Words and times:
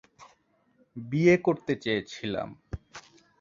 বিয়ে 0.95 1.35
করতে 1.37 1.73
চেয়েছিলাম। 1.75 2.49